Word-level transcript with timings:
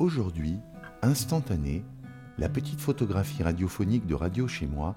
Aujourd'hui, 0.00 0.58
instantanée, 1.02 1.84
la 2.36 2.48
petite 2.48 2.80
photographie 2.80 3.44
radiophonique 3.44 4.06
de 4.06 4.16
Radio 4.16 4.48
chez 4.48 4.66
moi 4.66 4.96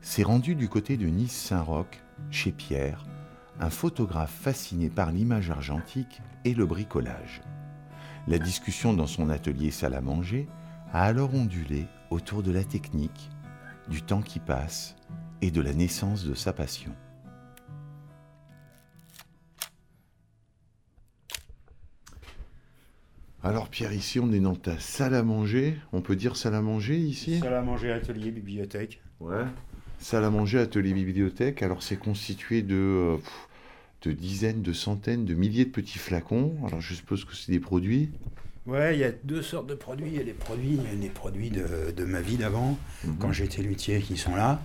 s'est 0.00 0.22
rendue 0.22 0.54
du 0.54 0.68
côté 0.68 0.96
de 0.96 1.06
Nice-Saint-Roch, 1.06 2.00
chez 2.30 2.52
Pierre, 2.52 3.04
un 3.58 3.70
photographe 3.70 4.32
fasciné 4.32 4.88
par 4.88 5.10
l'image 5.10 5.50
argentique 5.50 6.20
et 6.44 6.54
le 6.54 6.64
bricolage. 6.64 7.42
La 8.28 8.38
discussion 8.38 8.94
dans 8.94 9.08
son 9.08 9.30
atelier 9.30 9.72
salle 9.72 9.94
à 9.94 10.00
manger 10.00 10.48
a 10.92 11.02
alors 11.02 11.34
ondulé 11.34 11.86
autour 12.10 12.44
de 12.44 12.52
la 12.52 12.62
technique, 12.62 13.30
du 13.88 14.02
temps 14.02 14.22
qui 14.22 14.38
passe 14.38 14.94
et 15.42 15.50
de 15.50 15.60
la 15.60 15.72
naissance 15.72 16.22
de 16.24 16.34
sa 16.34 16.52
passion. 16.52 16.92
Alors 23.48 23.68
Pierre, 23.68 23.92
ici 23.92 24.18
on 24.20 24.32
est 24.32 24.40
dans 24.40 24.54
ta 24.56 24.78
salle 24.78 25.14
à 25.14 25.22
manger. 25.22 25.76
On 25.92 26.00
peut 26.00 26.16
dire 26.16 26.36
salle 26.36 26.54
à 26.54 26.62
manger 26.62 26.96
ici? 26.96 27.38
Salle 27.40 27.54
à 27.54 27.62
manger, 27.62 27.92
atelier, 27.92 28.30
bibliothèque. 28.30 29.00
Ouais. 29.20 29.44
Salle 29.98 30.24
à 30.24 30.30
manger, 30.30 30.58
atelier, 30.58 30.92
bibliothèque. 30.92 31.62
Alors 31.62 31.82
c'est 31.82 31.96
constitué 31.96 32.62
de, 32.62 32.74
euh, 32.74 33.16
pff, 33.18 33.48
de 34.02 34.12
dizaines, 34.12 34.62
de 34.62 34.72
centaines, 34.72 35.24
de 35.24 35.34
milliers 35.34 35.64
de 35.64 35.70
petits 35.70 35.98
flacons. 35.98 36.56
Alors 36.66 36.80
je 36.80 36.94
suppose 36.94 37.24
que 37.24 37.34
c'est 37.36 37.52
des 37.52 37.60
produits? 37.60 38.10
Ouais, 38.66 38.96
il 38.96 39.00
y 39.00 39.04
a 39.04 39.12
deux 39.12 39.42
sortes 39.42 39.68
de 39.68 39.76
produits. 39.76 40.08
Il 40.08 40.16
y 40.16 40.20
a 40.20 40.24
les 40.24 40.32
produits, 40.32 40.72
il 40.74 40.82
y 40.82 40.88
a 40.88 41.00
les 41.00 41.08
produits 41.08 41.50
de, 41.50 41.92
de 41.96 42.04
ma 42.04 42.20
vie 42.20 42.36
d'avant, 42.36 42.76
Mhm. 43.04 43.16
quand 43.18 43.32
j'étais 43.32 43.62
luthier, 43.62 44.00
qui 44.00 44.16
sont 44.16 44.34
là. 44.34 44.60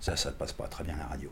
Ça, 0.00 0.16
ça 0.16 0.30
passe 0.30 0.52
pas 0.52 0.68
très 0.68 0.84
bien 0.84 0.94
à 0.94 0.98
la 0.98 1.06
radio. 1.06 1.30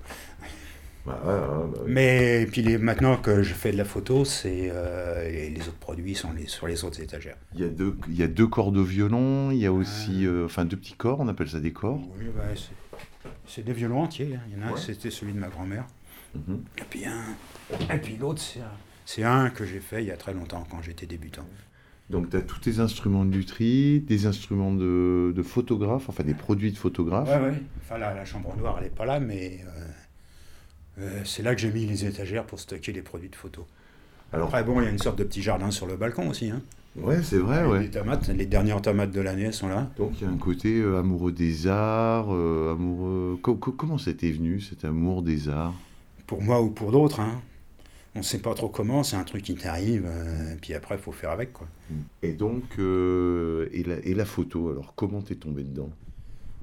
Bah, 1.06 1.20
ouais, 1.24 1.30
ouais, 1.32 1.38
bah, 1.72 1.80
oui. 1.84 1.92
Mais 1.92 2.46
puis 2.50 2.62
les- 2.62 2.78
maintenant 2.78 3.16
que 3.16 3.42
je 3.42 3.54
fais 3.54 3.70
de 3.72 3.76
la 3.76 3.84
photo, 3.84 4.24
c'est 4.24 4.68
euh, 4.72 5.28
les 5.28 5.60
autres 5.60 5.78
produits 5.78 6.14
sont 6.14 6.32
les, 6.32 6.46
sur 6.46 6.66
les 6.66 6.84
autres 6.84 7.00
étagères. 7.00 7.36
Il 7.54 7.60
y, 7.60 7.64
a 7.64 7.68
deux, 7.68 7.96
il 8.08 8.16
y 8.16 8.22
a 8.22 8.26
deux 8.28 8.46
corps 8.48 8.72
de 8.72 8.80
violon, 8.80 9.50
il 9.52 9.58
y 9.58 9.66
a 9.66 9.72
aussi, 9.72 10.26
euh, 10.26 10.46
enfin 10.46 10.64
deux 10.64 10.76
petits 10.76 10.94
corps, 10.94 11.20
on 11.20 11.28
appelle 11.28 11.48
ça 11.48 11.60
des 11.60 11.72
corps. 11.72 12.00
Oui, 12.18 12.26
c'est- 12.56 13.30
c'est 13.46 13.64
des 13.64 13.72
violons 13.72 14.02
entiers. 14.02 14.34
hein. 14.34 14.40
Il 14.50 14.58
y 14.58 14.60
en 14.62 14.66
a 14.66 14.70
un, 14.70 14.72
Ouais. 14.74 14.80
c'était 14.84 15.10
celui 15.10 15.32
de 15.32 15.38
ma 15.38 15.48
grand-mère. 15.48 15.84
Mhm. 16.34 16.60
Et 16.78 16.82
puis, 16.90 17.04
un, 17.06 17.94
et 17.94 17.98
puis 17.98 18.16
l'autre, 18.16 18.42
c'est 18.42 18.60
un, 18.60 18.72
c'est 19.04 19.22
un 19.22 19.50
que 19.50 19.64
j'ai 19.64 19.80
fait 19.80 20.02
il 20.02 20.08
y 20.08 20.10
a 20.10 20.16
très 20.16 20.34
longtemps, 20.34 20.66
quand 20.70 20.82
j'étais 20.82 21.06
débutant. 21.06 21.46
Donc 22.10 22.30
tu 22.30 22.36
as 22.36 22.40
tous 22.42 22.60
tes 22.60 22.78
instruments 22.80 23.24
de 23.24 23.32
lutherie, 23.34 24.00
des 24.00 24.26
instruments 24.26 24.72
de, 24.72 25.32
de 25.34 25.42
photographe, 25.42 26.08
enfin 26.08 26.22
des 26.24 26.34
produits 26.34 26.70
de 26.72 26.76
photographe. 26.78 27.28
Ouais, 27.28 27.50
ouais. 27.50 27.62
Enfin, 27.82 27.98
la, 27.98 28.14
la 28.14 28.24
chambre 28.24 28.54
noire, 28.56 28.76
elle 28.78 28.84
n'est 28.84 28.90
pas 28.90 29.06
là, 29.06 29.18
mais 29.18 29.60
euh, 29.66 29.86
euh, 30.98 31.22
c'est 31.24 31.42
là 31.42 31.54
que 31.54 31.60
j'ai 31.60 31.70
mis 31.70 31.86
les 31.86 32.04
étagères 32.04 32.44
pour 32.44 32.58
stocker 32.60 32.92
les 32.92 33.02
produits 33.02 33.28
de 33.28 33.36
photo. 33.36 33.66
Alors, 34.32 34.48
Après, 34.48 34.64
bon, 34.64 34.80
il 34.80 34.84
y 34.84 34.88
a 34.88 34.90
une 34.90 34.98
sorte 34.98 35.18
de 35.18 35.24
petit 35.24 35.42
jardin 35.42 35.70
sur 35.70 35.86
le 35.86 35.96
balcon 35.96 36.28
aussi. 36.28 36.50
Hein. 36.50 36.62
ouais, 36.96 37.22
c'est 37.22 37.38
vrai, 37.38 37.64
ouais. 37.64 37.80
Des 37.80 37.90
tomates, 37.90 38.28
les 38.28 38.46
dernières 38.46 38.82
tomates 38.82 39.12
de 39.12 39.20
l'année, 39.20 39.52
sont 39.52 39.68
là. 39.68 39.90
Donc 39.96 40.12
il 40.20 40.24
y 40.24 40.26
a 40.26 40.30
un 40.30 40.36
côté 40.36 40.80
euh, 40.80 40.98
amoureux 40.98 41.32
des 41.32 41.66
arts, 41.68 42.34
euh, 42.34 42.72
amoureux. 42.72 43.38
Co- 43.42 43.54
co- 43.54 43.72
comment 43.72 43.98
c'était 43.98 44.32
venu 44.32 44.60
cet 44.60 44.84
amour 44.84 45.22
des 45.22 45.48
arts? 45.48 45.74
Pour 46.26 46.42
moi 46.42 46.60
ou 46.60 46.70
pour 46.70 46.90
d'autres, 46.92 47.20
hein. 47.20 47.40
On 48.14 48.20
ne 48.20 48.24
sait 48.24 48.38
pas 48.38 48.54
trop 48.54 48.68
comment, 48.70 49.02
c'est 49.02 49.16
un 49.16 49.24
truc 49.24 49.42
qui 49.42 49.54
t'arrive, 49.54 50.04
euh, 50.06 50.54
et 50.54 50.56
puis 50.56 50.72
après, 50.72 50.94
il 50.96 51.00
faut 51.00 51.12
faire 51.12 51.30
avec, 51.30 51.52
quoi. 51.52 51.68
Et 52.22 52.32
donc, 52.32 52.62
et, 52.78 53.82
la, 53.84 53.96
et 54.02 54.14
la 54.14 54.24
photo, 54.24 54.70
alors 54.70 54.94
comment 54.96 55.20
t'es 55.20 55.34
tombé 55.34 55.62
dedans? 55.62 55.90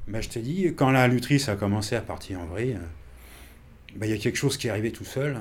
Ben, 0.07 0.19
je 0.21 0.29
t'ai 0.29 0.41
dit, 0.41 0.73
quand 0.75 0.89
la 0.89 1.07
lutrice 1.07 1.47
a 1.49 1.55
commencé 1.55 1.95
à 1.95 2.01
partir 2.01 2.39
en 2.39 2.45
vrille, 2.45 2.77
ben, 3.95 4.07
il 4.07 4.11
y 4.11 4.15
a 4.15 4.17
quelque 4.17 4.37
chose 4.37 4.57
qui 4.57 4.67
est 4.67 4.69
arrivé 4.69 4.91
tout 4.91 5.05
seul, 5.05 5.35
euh, 5.35 5.39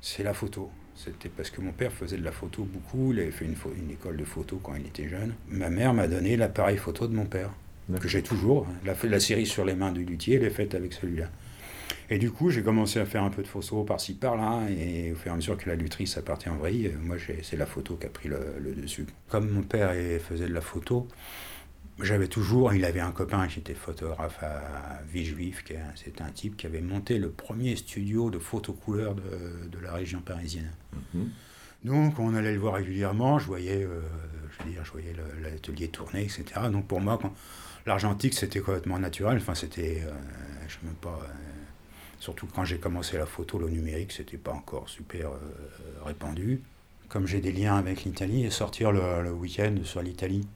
c'est 0.00 0.22
la 0.22 0.34
photo. 0.34 0.70
C'était 0.94 1.28
parce 1.28 1.50
que 1.50 1.60
mon 1.60 1.72
père 1.72 1.92
faisait 1.92 2.16
de 2.16 2.24
la 2.24 2.32
photo 2.32 2.64
beaucoup, 2.64 3.12
il 3.12 3.20
avait 3.20 3.30
fait 3.30 3.44
une, 3.44 3.90
école 3.90 4.16
de 4.16 4.24
photo 4.24 4.60
quand 4.62 4.74
il 4.74 4.86
était 4.86 5.08
jeune. 5.08 5.34
Ma 5.48 5.70
mère 5.70 5.94
m'a 5.94 6.08
donné 6.08 6.36
l'appareil 6.36 6.76
photo 6.76 7.06
de 7.06 7.14
mon 7.14 7.26
père, 7.26 7.50
que 8.00 8.08
j'ai 8.08 8.22
toujours. 8.22 8.66
La, 8.84 8.94
la 9.04 9.20
série 9.20 9.46
sur 9.46 9.64
les 9.64 9.74
mains 9.74 9.92
du 9.92 10.04
luthier, 10.04 10.36
elle 10.36 10.44
est 10.44 10.50
faite 10.50 10.74
avec 10.74 10.92
celui-là. 10.92 11.30
Et 12.10 12.18
du 12.18 12.32
coup, 12.32 12.50
j'ai 12.50 12.62
commencé 12.62 12.98
à 12.98 13.06
faire 13.06 13.22
un 13.22 13.30
peu 13.30 13.42
de 13.42 13.46
photos 13.46 13.86
par-ci 13.86 14.14
par-là, 14.14 14.62
et 14.70 15.12
au 15.12 15.14
fur 15.14 15.30
et 15.30 15.34
à 15.34 15.36
mesure 15.36 15.56
que 15.56 15.68
la 15.68 15.76
lutrice 15.76 16.16
a 16.16 16.22
parti 16.22 16.48
en 16.48 16.56
vrille, 16.56 16.88
euh, 16.88 16.98
moi, 17.00 17.16
c'est 17.42 17.56
la 17.56 17.66
photo 17.66 17.94
qui 17.96 18.06
a 18.06 18.10
pris 18.10 18.28
le, 18.28 18.56
le 18.60 18.74
dessus. 18.74 19.06
Comme 19.28 19.50
mon 19.50 19.62
père 19.62 19.92
faisait 20.20 20.48
de 20.48 20.54
la 20.54 20.60
photo, 20.60 21.06
j'avais 22.00 22.28
toujours, 22.28 22.72
il 22.74 22.84
avait 22.84 23.00
un 23.00 23.10
copain 23.10 23.46
qui 23.48 23.58
était 23.58 23.74
photographe 23.74 24.38
à 24.42 25.00
Villejuif, 25.10 25.64
qui 25.64 25.72
est 25.72 25.78
un- 25.78 25.92
c'était 25.96 26.22
un 26.22 26.30
type 26.30 26.56
qui 26.56 26.66
avait 26.66 26.80
monté 26.80 27.18
le 27.18 27.30
premier 27.30 27.74
studio 27.76 28.30
de 28.30 28.38
photo 28.38 28.72
couleur 28.72 29.14
de, 29.16 29.68
de 29.68 29.78
la 29.80 29.92
région 29.92 30.20
parisienne. 30.20 30.70
Mhm. 31.14 31.28
Donc 31.84 32.18
on 32.18 32.34
allait 32.34 32.52
le 32.52 32.58
voir 32.58 32.74
régulièrement, 32.74 33.38
je 33.38 33.46
voyais, 33.46 33.82
euh, 33.84 34.00
je 34.58 34.64
veux 34.64 34.70
dire, 34.70 34.84
je 34.84 34.92
voyais 34.92 35.14
l'atelier 35.42 35.88
tourner, 35.88 36.22
etc. 36.22 36.44
Donc 36.72 36.86
pour 36.86 37.00
moi, 37.00 37.18
l'argentique 37.86 38.34
c'était 38.34 38.60
complètement 38.60 38.98
naturel. 38.98 39.36
Enfin 39.38 39.54
c'était, 39.54 40.02
euh, 40.04 40.12
je 40.68 40.74
sais 40.74 40.80
même 40.84 40.94
pas. 40.94 41.20
euh, 41.22 41.32
surtout 42.20 42.46
quand 42.52 42.64
j'ai 42.64 42.78
commencé 42.78 43.16
la 43.16 43.26
photo, 43.26 43.58
le 43.58 43.68
numérique 43.70 44.12
c'était 44.12 44.36
pas 44.38 44.52
encore 44.52 44.88
super 44.88 45.30
euh, 45.30 45.38
répandu. 46.04 46.60
Comme 47.08 47.26
j'ai 47.26 47.40
des 47.40 47.52
liens 47.52 47.76
avec 47.76 48.04
l'Italie, 48.04 48.44
et 48.44 48.50
sortir 48.50 48.92
le, 48.92 49.22
le 49.22 49.32
week-end 49.32 49.74
sur 49.84 50.02
l'Italie. 50.02 50.46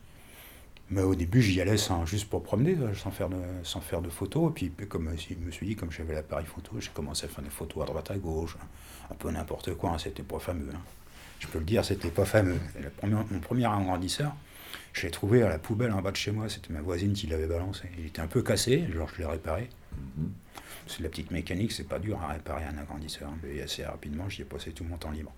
Mais 0.90 1.02
au 1.02 1.14
début, 1.14 1.40
j'y 1.40 1.60
allais 1.60 1.78
sans, 1.78 2.04
juste 2.04 2.28
pour 2.28 2.42
promener, 2.42 2.76
euh, 2.78 2.94
sans 2.94 3.10
faire 3.10 3.28
de, 3.30 3.36
sans 3.62 3.80
faire 3.80 4.02
de 4.02 4.10
photos. 4.10 4.50
Et 4.60 4.68
puis, 4.68 4.86
comme 4.88 5.08
euh, 5.08 5.16
je 5.16 5.34
me 5.36 5.50
suis 5.50 5.66
dit, 5.66 5.74
comme 5.76 5.90
j'avais 5.90 6.14
l'appareil 6.14 6.44
photo, 6.46 6.72
j'ai 6.80 6.90
commencé 6.90 7.24
à 7.24 7.28
faire 7.28 7.42
des 7.42 7.50
photos 7.50 7.82
à 7.84 7.86
droite 7.86 8.10
à 8.10 8.16
gauche, 8.18 8.56
un 9.10 9.14
peu 9.14 9.30
n'importe 9.30 9.74
quoi. 9.74 9.90
hein, 9.90 9.98
c'était 9.98 10.22
pas 10.22 10.38
fameux. 10.38 10.68
hein. 10.74 10.80
Je 11.40 11.46
peux 11.48 11.58
le 11.58 11.64
dire, 11.64 11.84
c'était 11.84 12.10
pas 12.10 12.24
fameux. 12.26 12.58
Et 12.78 12.82
la 12.82 12.90
première- 12.90 13.24
mon 13.30 13.40
premier 13.40 13.64
agrandisseur, 13.66 14.32
je 14.92 15.02
l'ai 15.06 15.10
trouvé 15.10 15.42
à 15.42 15.48
la 15.48 15.58
poubelle 15.58 15.92
en 15.92 16.02
bas 16.02 16.10
de 16.12 16.16
chez 16.16 16.30
moi. 16.30 16.48
C'était 16.48 16.72
ma 16.72 16.82
voisine 16.82 17.14
qui 17.14 17.26
l'avait 17.26 17.46
balancé. 17.48 17.88
Il 17.98 18.06
était 18.06 18.20
un 18.20 18.26
peu 18.28 18.42
cassé, 18.42 18.84
alors 18.92 19.08
je 19.08 19.18
l'ai 19.18 19.26
réparé. 19.26 19.68
Mhm. 20.18 20.30
C'est 20.86 20.98
de 20.98 21.04
la 21.04 21.08
petite 21.08 21.30
mécanique, 21.30 21.72
c'est 21.72 21.88
pas 21.88 21.98
dur 21.98 22.20
à 22.22 22.28
réparer 22.32 22.64
un 22.64 22.76
agrandisseur. 22.76 23.30
Et 23.48 23.62
assez 23.62 23.84
rapidement, 23.84 24.28
j'y 24.28 24.42
ai 24.42 24.44
passé 24.44 24.72
tout 24.72 24.84
mon 24.84 24.98
temps 24.98 25.10
libre. 25.10 25.32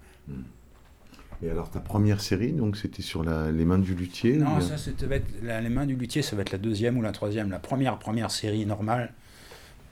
Et 1.42 1.50
alors 1.50 1.70
ta 1.70 1.80
première 1.80 2.20
série, 2.20 2.52
donc 2.52 2.76
c'était 2.76 3.02
sur 3.02 3.22
la- 3.24 3.50
les 3.50 3.64
mains 3.64 3.78
du 3.78 3.94
luthier 3.94 4.36
Non, 4.36 4.56
ou 4.56 4.60
ça, 4.60 4.78
c'était 4.78 5.06
va 5.06 5.16
être 5.16 5.26
la- 5.42 5.60
les 5.60 5.68
mains 5.68 5.86
du 5.86 5.96
luthier, 5.96 6.22
ça 6.22 6.36
va 6.36 6.42
être 6.42 6.52
la 6.52 6.58
deuxième 6.58 6.96
ou 6.96 7.02
la 7.02 7.12
troisième. 7.12 7.50
La 7.50 7.58
première, 7.58 7.98
première 7.98 8.30
série 8.30 8.64
normale 8.66 9.12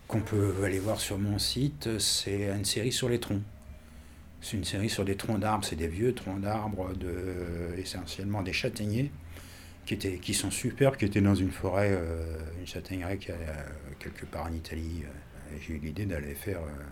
qu'on 0.08 0.20
peut 0.20 0.54
aller 0.64 0.78
voir 0.78 1.00
sur 1.00 1.18
mon 1.18 1.38
site, 1.38 1.98
c'est 1.98 2.50
une 2.56 2.64
série 2.64 2.92
sur 2.92 3.08
les 3.08 3.18
troncs. 3.20 3.42
C'est 4.40 4.56
une 4.56 4.64
série 4.64 4.88
sur 4.90 5.04
des 5.04 5.16
troncs 5.16 5.38
d'arbres, 5.40 5.64
c'est 5.64 5.76
des 5.76 5.88
vieux 5.88 6.14
troncs 6.14 6.40
d'arbres, 6.40 6.92
de, 6.94 7.78
essentiellement 7.78 8.42
des 8.42 8.52
châtaigniers, 8.52 9.10
qui, 9.86 9.94
étaient, 9.94 10.18
qui 10.18 10.34
sont 10.34 10.50
superbes, 10.50 10.96
qui 10.96 11.04
étaient 11.04 11.20
dans 11.20 11.34
une 11.34 11.50
forêt, 11.50 11.90
euh, 11.92 12.38
une 12.60 12.66
châtaigneraie 12.66 13.18
qui 13.18 13.30
euh, 13.30 13.34
quelque 13.98 14.24
part 14.26 14.46
en 14.46 14.52
Italie. 14.52 15.02
Euh, 15.04 15.56
J'ai 15.60 15.74
eu 15.74 15.78
l'idée 15.78 16.06
d'aller 16.06 16.34
faire, 16.34 16.58
euh, 16.58 16.82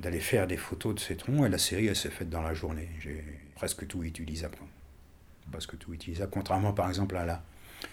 d'aller 0.00 0.20
faire 0.20 0.46
des 0.46 0.56
photos 0.56 0.94
de 0.94 1.00
ces 1.00 1.16
troncs, 1.16 1.46
et 1.46 1.48
la 1.48 1.58
série, 1.58 1.86
elle 1.86 1.96
s'est 1.96 2.10
faite 2.10 2.28
dans 2.30 2.42
la 2.42 2.54
journée. 2.54 2.88
J'ai 3.00 3.24
presque 3.54 3.86
tout 3.86 4.02
utilisable. 4.02 4.58
presque 5.50 5.78
tout 5.78 5.94
utilisable, 5.94 6.30
contrairement 6.32 6.72
par 6.72 6.88
exemple 6.88 7.16
à 7.16 7.24
la, 7.24 7.42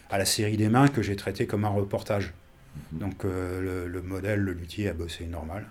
à 0.09 0.18
la 0.18 0.25
série 0.25 0.58
des 0.58 0.69
mains 0.69 0.88
que 0.88 1.02
j'ai 1.03 1.16
traité 1.16 1.46
comme 1.47 1.66
un 1.66 1.69
reportage. 1.69 2.34
Mhm. 2.94 3.00
Donc 3.00 3.25
euh, 3.25 3.62
le, 3.62 3.88
le 3.88 4.02
modèle, 4.02 4.40
le 4.40 4.53
luthier 4.53 4.90
a 4.90 4.94
bossé 4.94 5.25
normal. 5.28 5.68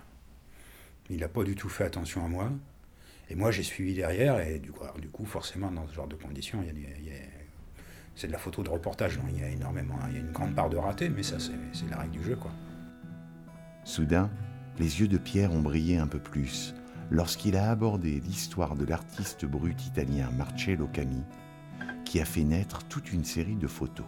Il 1.09 1.19
n'a 1.19 1.27
pas 1.27 1.43
du 1.43 1.55
tout 1.55 1.69
fait 1.69 1.83
attention 1.83 2.23
à 2.25 2.27
moi. 2.29 2.49
Et 3.29 3.35
moi 3.35 3.51
j'ai 3.51 3.63
suivi 3.63 3.93
derrière, 3.93 4.39
et 4.39 4.59
du 4.59 4.71
coup, 4.71 4.83
alors, 4.83 4.97
du 4.99 5.09
coup 5.09 5.25
forcément 5.25 5.69
dans 5.71 5.85
ce 5.87 5.93
genre 5.93 6.07
de 6.07 6.15
conditions, 6.15 6.59
il 6.61 6.67
y 6.67 6.69
a 6.69 6.73
des- 6.73 6.95
il 6.99 7.05
y 7.07 7.11
a- 7.11 7.21
c'est 8.15 8.27
de 8.27 8.31
la 8.31 8.37
photo 8.37 8.63
de 8.63 8.69
reportage, 8.69 9.17
donc 9.17 9.25
il 9.33 9.39
y 9.41 9.43
a 9.43 9.49
énormément, 9.49 9.97
il 10.09 10.13
y 10.13 10.17
a 10.17 10.19
une 10.21 10.31
grande 10.31 10.55
part 10.55 10.69
de 10.69 10.77
raté, 10.77 11.09
mais 11.09 11.23
ça 11.23 11.39
c'est 11.39 11.51
c'est 11.73 11.89
la 11.89 11.97
règle 11.97 12.11
du 12.17 12.23
jeu. 12.23 12.35
quoi. 12.35 12.51
Soudain, 13.83 14.29
les 14.79 14.99
yeux 14.99 15.07
de 15.07 15.17
Pierre 15.17 15.53
ont 15.53 15.61
brillé 15.61 15.97
un 15.97 16.07
peu 16.07 16.19
plus 16.19 16.73
lorsqu'il 17.11 17.55
a 17.55 17.69
abordé 17.69 18.21
l'histoire 18.25 18.75
de 18.75 18.85
l'artiste 18.85 19.45
brut 19.45 19.85
italien 19.85 20.29
Marcello 20.37 20.87
Cami, 20.91 21.23
qui 22.05 22.19
a 22.19 22.25
fait 22.25 22.43
naître 22.43 22.83
toute 22.85 23.13
une 23.13 23.23
série 23.23 23.55
de 23.55 23.67
photos. 23.67 24.05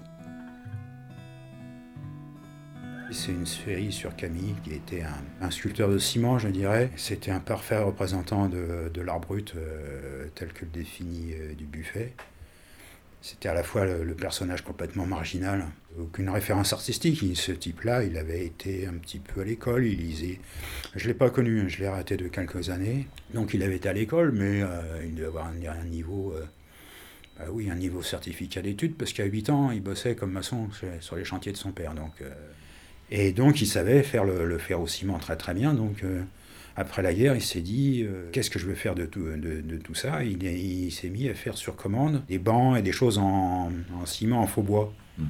C'est 3.11 3.31
une 3.31 3.45
série 3.45 3.91
sur 3.91 4.15
Camille 4.15 4.55
qui 4.63 4.73
était 4.73 5.03
un, 5.39 5.51
sculpteur 5.51 5.89
de 5.89 5.99
ciment, 5.99 6.39
je 6.39 6.47
dirais. 6.47 6.89
C'était 6.95 7.29
un 7.29 7.39
parfait 7.39 7.77
représentant 7.77 8.49
de, 8.49 8.89
de 8.91 9.01
l'art 9.01 9.19
brut 9.19 9.53
euh, 9.55 10.27
tel 10.33 10.51
que 10.51 10.65
le 10.65 10.71
définit 10.71 11.33
euh, 11.33 11.53
du 11.53 11.65
buffet. 11.65 12.15
C'était 13.25 13.49
à 13.49 13.55
la 13.55 13.63
fois 13.63 13.85
le, 13.85 14.13
personnage 14.13 14.61
complètement 14.61 15.07
marginal, 15.07 15.65
aucune 15.99 16.29
référence 16.29 16.73
artistique. 16.73 17.23
Ce 17.35 17.51
type-là, 17.51 18.03
il 18.03 18.17
avait 18.17 18.45
été 18.45 18.85
un 18.85 18.93
petit 18.93 19.17
peu 19.17 19.41
à 19.41 19.43
l'école, 19.43 19.83
il 19.83 19.97
lisait. 19.97 20.39
Je 20.95 21.05
ne 21.05 21.07
l'ai 21.07 21.15
pas 21.15 21.31
connu, 21.31 21.67
je 21.67 21.79
l'ai 21.79 21.89
raté 21.89 22.17
de 22.17 22.27
quelques 22.27 22.69
années. 22.69 23.07
Donc 23.33 23.55
il 23.55 23.63
avait 23.63 23.77
été 23.77 23.89
à 23.89 23.93
l'école, 23.93 24.31
mais 24.31 24.61
euh, 24.61 25.03
il 25.03 25.15
devait 25.15 25.25
avoir 25.25 25.47
un, 25.47 25.55
un 25.67 25.85
niveau. 25.85 26.33
euh, 26.37 26.45
bah 27.39 27.45
oui, 27.49 27.67
un 27.71 27.75
niveau 27.75 28.03
certificat 28.03 28.61
d'études, 28.61 28.95
parce 28.95 29.11
qu'à 29.11 29.25
8 29.25 29.49
ans, 29.49 29.71
il 29.71 29.81
bossait 29.81 30.15
comme 30.15 30.31
maçon 30.31 30.69
sur 30.99 31.15
les 31.15 31.25
chantiers 31.25 31.51
de 31.51 31.57
son 31.57 31.71
père. 31.71 31.95
Donc, 31.95 32.21
euh, 32.21 32.29
et 33.09 33.31
donc, 33.31 33.59
il 33.59 33.65
savait 33.65 34.03
faire 34.03 34.23
le, 34.23 34.45
le 34.45 34.57
fer 34.59 34.79
au 34.79 34.85
ciment 34.85 35.17
très 35.17 35.35
très 35.35 35.55
bien. 35.55 35.73
Donc, 35.73 36.03
après 36.75 37.01
la 37.01 37.13
guerre, 37.13 37.35
il 37.35 37.41
s'est 37.41 37.61
dit 37.61 38.03
euh, 38.03 38.29
qu'est-ce 38.31 38.49
que 38.49 38.59
je 38.59 38.65
veux 38.65 38.75
faire 38.75 38.95
de 38.95 39.05
tout, 39.05 39.25
de, 39.25 39.77
tout 39.77 39.95
ça? 39.95 40.23
Il, 40.23 40.43
il 40.43 40.91
s'est 40.91 41.09
mis 41.09 41.29
à 41.29 41.33
faire 41.33 41.57
sur 41.57 41.75
commande 41.75 42.23
des 42.27 42.37
bancs 42.37 42.77
et 42.77 42.81
des 42.81 42.91
choses 42.91 43.17
en, 43.17 43.71
ciment, 44.05 44.41
en 44.41 44.47
faux 44.47 44.61
bois. 44.61 44.93
Mhm. 45.17 45.27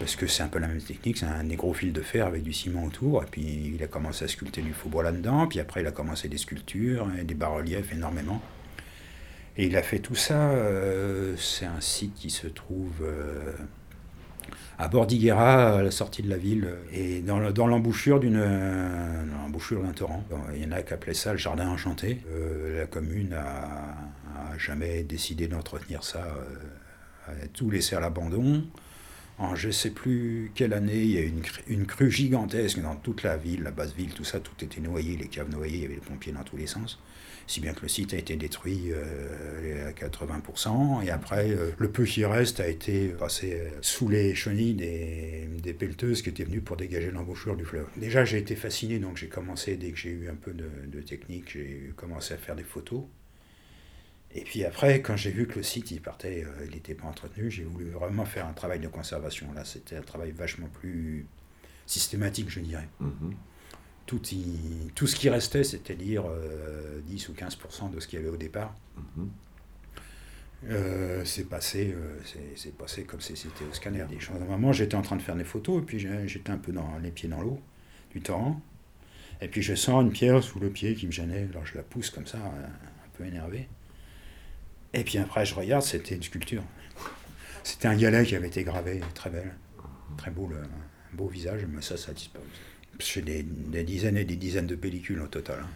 Parce 0.00 0.16
que 0.16 0.26
c'est 0.26 0.42
un 0.42 0.48
peu 0.48 0.58
la 0.58 0.66
même 0.66 0.80
technique, 0.80 1.18
c'est 1.18 1.26
un 1.26 1.44
gros 1.44 1.74
fil 1.74 1.92
de 1.92 2.00
fer 2.00 2.26
avec 2.26 2.42
du 2.42 2.52
ciment 2.52 2.84
autour. 2.84 3.22
Et 3.22 3.26
puis 3.30 3.72
il 3.74 3.82
a 3.82 3.86
commencé 3.86 4.24
à 4.24 4.28
sculpter 4.28 4.62
du 4.62 4.72
faux 4.72 4.88
bois 4.88 5.02
là-dedans. 5.02 5.46
Puis 5.46 5.60
après, 5.60 5.82
il 5.82 5.86
a 5.86 5.92
commencé 5.92 6.26
des 6.28 6.38
sculptures 6.38 7.06
et 7.20 7.24
des 7.24 7.34
bas-reliefs 7.34 7.92
énormément. 7.92 8.40
Et 9.56 9.66
il 9.66 9.76
a 9.76 9.82
fait 9.82 9.98
tout 9.98 10.14
ça. 10.14 10.50
Euh, 10.50 11.36
c'est 11.36 11.66
un 11.66 11.80
site 11.80 12.14
qui 12.14 12.30
se 12.30 12.46
trouve. 12.46 13.02
Euh, 13.02 13.52
à 14.78 14.88
Bordiguera, 14.88 15.78
à 15.78 15.82
la 15.82 15.90
sortie 15.90 16.22
de 16.22 16.28
la 16.28 16.36
ville, 16.36 16.68
et 16.92 17.20
dans, 17.20 17.38
l'embouchure 17.66 18.20
d'une 18.20 18.40
l'embouchure 19.50 19.82
d'un 19.82 19.92
torrent. 19.92 20.24
il 20.54 20.64
y 20.64 20.66
en 20.66 20.72
a 20.72 20.82
qui 20.82 20.94
appelaient 20.94 21.14
ça 21.14 21.32
le 21.32 21.38
jardin 21.38 21.68
enchanté. 21.68 22.20
Euh, 22.32 22.80
la 22.80 22.86
commune 22.86 23.32
a, 23.34 24.56
jamais 24.58 25.02
décidé 25.02 25.48
d'entretenir 25.48 26.04
ça, 26.04 26.18
euh, 26.18 27.32
a 27.32 27.46
tout 27.48 27.70
laissé 27.70 27.96
à 27.96 28.00
l'abandon. 28.00 28.64
En 29.40 29.56
je 29.56 29.68
ne 29.68 29.72
sais 29.72 29.90
plus 29.90 30.52
quelle 30.54 30.72
année, 30.72 31.02
il 31.02 31.10
y 31.10 31.18
a 31.18 31.22
une, 31.22 31.42
une 31.66 31.86
crue 31.86 32.10
gigantesque 32.10 32.80
dans 32.80 32.94
toute 32.94 33.24
la 33.24 33.36
ville, 33.36 33.62
la 33.62 33.72
basse 33.72 33.94
ville, 33.94 34.12
tout 34.12 34.24
ça, 34.24 34.38
tout 34.38 34.52
était 34.62 34.80
noyé, 34.80 35.16
les 35.16 35.28
caves 35.28 35.50
noyées, 35.50 35.76
il 35.76 35.82
y 35.82 35.84
avait 35.86 35.94
les 35.94 36.00
pompiers 36.00 36.32
dans 36.32 36.44
tous 36.44 36.56
les 36.56 36.66
sens 36.66 37.00
si 37.50 37.60
bien 37.60 37.74
que 37.74 37.82
le 37.82 37.88
site 37.88 38.14
a 38.14 38.16
été 38.16 38.36
détruit 38.36 38.92
euh, 38.92 39.88
à 39.88 39.92
80%, 39.92 41.04
et 41.04 41.10
après, 41.10 41.50
euh, 41.50 41.72
le 41.78 41.90
peu 41.90 42.04
qui 42.04 42.24
reste 42.24 42.60
a 42.60 42.68
été 42.68 43.08
passé 43.08 43.54
euh, 43.54 43.70
sous 43.82 44.08
les 44.08 44.36
chenilles 44.36 44.74
des, 44.74 45.48
des 45.60 45.74
pelleteuses 45.74 46.22
qui 46.22 46.28
étaient 46.28 46.44
venues 46.44 46.60
pour 46.60 46.76
dégager 46.76 47.10
l'embouchure 47.10 47.56
du 47.56 47.64
fleuve. 47.64 47.86
Déjà, 47.96 48.24
j'ai 48.24 48.38
été 48.38 48.54
fasciné, 48.54 49.00
donc 49.00 49.16
j'ai 49.16 49.26
commencé, 49.26 49.76
dès 49.76 49.90
que 49.90 49.98
j'ai 49.98 50.10
eu 50.10 50.28
un 50.28 50.36
peu 50.36 50.52
de, 50.52 51.00
technique, 51.00 51.50
j'ai 51.50 51.92
commencé 51.96 52.34
à 52.34 52.36
faire 52.36 52.54
des 52.54 52.62
photos. 52.62 53.02
Et 54.34 54.42
puis 54.42 54.64
après, 54.64 55.02
quand 55.02 55.16
j'ai 55.16 55.32
vu 55.32 55.46
que 55.46 55.56
le 55.56 55.62
site 55.62 55.90
il 55.90 56.00
partait, 56.00 56.46
il 56.64 56.70
n'était 56.70 56.94
pas 56.94 57.06
entretenu, 57.06 57.50
j'ai 57.50 57.64
voulu 57.64 57.90
vraiment 57.90 58.24
faire 58.24 58.46
un 58.46 58.52
travail 58.52 58.78
de 58.78 58.88
conservation. 58.88 59.52
Là, 59.54 59.64
c'était 59.64 59.96
un 59.96 60.02
travail 60.02 60.30
vachement 60.30 60.68
plus 60.68 61.26
systématique, 61.86 62.48
je 62.48 62.60
dirais. 62.60 62.88
Mm-hmm 63.02 63.34
tout, 64.10 64.20
tout 64.96 65.06
ce 65.06 65.14
qui 65.14 65.28
restait, 65.28 65.62
c'est-à-dire 65.62 66.24
10 67.06 67.28
euh, 67.28 67.32
ou 67.32 67.34
15% 67.34 67.90
de 67.92 68.00
ce 68.00 68.08
qu'il 68.08 68.18
y 68.18 68.22
avait 68.22 68.30
au 68.30 68.36
départ, 68.36 68.74
mhm. 68.96 69.30
euh, 70.68 71.24
c'est 71.24 71.48
passé, 71.48 71.94
euh, 71.94 72.18
c'est 72.56 72.76
passé 72.76 73.04
comme 73.04 73.20
si 73.20 73.36
c'était 73.36 73.64
au 73.64 73.72
scanner. 73.72 74.04
Des 74.08 74.18
choses. 74.18 74.36
À 74.40 74.44
un 74.44 74.48
moment, 74.48 74.72
j'étais 74.72 74.96
en 74.96 75.02
train 75.02 75.14
de 75.14 75.22
faire 75.22 75.36
des 75.36 75.44
photos, 75.44 75.80
et 75.80 75.84
puis 75.84 76.00
j'étais 76.26 76.50
un 76.50 76.58
peu 76.58 76.72
dans 76.72 76.98
les 76.98 77.12
pieds 77.12 77.28
dans 77.28 77.40
l'eau 77.40 77.60
du 78.10 78.20
torrent. 78.20 78.60
Et 79.42 79.48
puis 79.48 79.62
je 79.62 79.76
sens 79.76 80.02
une 80.02 80.10
pierre 80.10 80.42
sous 80.42 80.58
le 80.58 80.70
pied 80.70 80.94
qui 80.96 81.06
me 81.06 81.12
gênait, 81.12 81.46
alors 81.50 81.64
je 81.64 81.76
la 81.76 81.84
pousse 81.84 82.10
comme 82.10 82.26
ça, 82.26 82.38
un 82.38 83.08
peu 83.16 83.24
énervé. 83.24 83.68
Et 84.92 85.04
puis 85.04 85.18
après, 85.18 85.44
je 85.46 85.54
regarde, 85.54 85.82
c'était 85.82 86.14
une 86.14 86.22
sculpture. 86.22 86.62
C'était 87.62 87.88
un 87.88 87.96
galet 87.96 88.24
qui 88.24 88.34
avait 88.34 88.48
été 88.48 88.64
gravé, 88.64 89.00
très 89.14 89.30
belle, 89.30 89.54
très 90.16 90.30
beau, 90.30 90.48
le, 90.48 90.56
beau 91.12 91.28
visage, 91.28 91.66
mais 91.68 91.82
ça, 91.82 91.96
ça 91.96 92.10
a 92.10 92.14
disparu. 92.14 92.44
J'ai 92.98 93.22
des, 93.22 93.42
dizaines 93.84 94.16
et 94.16 94.24
des 94.24 94.36
dizaines 94.36 94.66
de 94.66 94.74
pellicules 94.74 95.20
au 95.20 95.26
total. 95.26 95.60
Hein. 95.62 95.68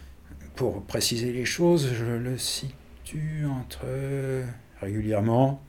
Pour 0.56 0.84
préciser 0.84 1.32
les 1.32 1.44
choses, 1.44 1.88
je 1.94 2.04
le 2.04 2.38
situe 2.38 3.44
entre 3.46 3.86
régulièrement 4.80 5.64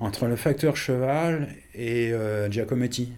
entre 0.00 0.26
le 0.26 0.36
facteur 0.36 0.76
cheval 0.76 1.54
et 1.74 2.12
euh, 2.12 2.50
Giacometti. 2.50 3.12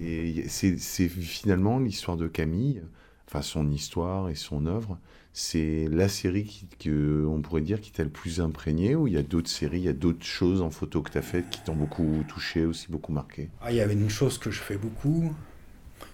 Et 0.00 0.44
c'est 0.48 0.76
finalement 1.08 1.78
l'histoire 1.78 2.16
de 2.16 2.28
Camille, 2.28 2.82
enfin 3.28 3.42
son 3.42 3.70
histoire 3.70 4.28
et 4.28 4.34
son 4.34 4.66
œuvre, 4.66 4.98
c'est 5.32 5.86
la 5.90 6.08
série 6.08 6.44
qui, 6.44 6.66
que 6.78 7.26
on 7.26 7.42
pourrait 7.42 7.60
dire 7.60 7.80
qui 7.80 7.92
t'a 7.92 8.04
le 8.04 8.10
plus 8.10 8.40
imprégné 8.40 8.94
ou 8.94 9.06
il 9.06 9.14
y 9.14 9.18
a 9.18 9.22
d'autres 9.22 9.50
séries, 9.50 9.80
il 9.80 9.84
y 9.84 9.88
a 9.88 9.92
d'autres 9.92 10.24
choses 10.24 10.62
en 10.62 10.70
photo 10.70 11.02
que 11.02 11.10
tu 11.10 11.18
as 11.18 11.22
faites 11.22 11.50
qui 11.50 11.60
t'ont 11.62 11.76
beaucoup 11.76 12.24
touché, 12.28 12.64
aussi 12.64 12.86
beaucoup 12.90 13.12
marqué? 13.12 13.50
Ah, 13.60 13.70
Il 13.70 13.76
y 13.76 13.80
avait 13.80 13.94
une 13.94 14.08
chose 14.08 14.38
que 14.38 14.50
je 14.50 14.60
fais 14.60 14.76
beaucoup, 14.76 15.34